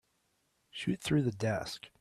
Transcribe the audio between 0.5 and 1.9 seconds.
Shoot through the desk.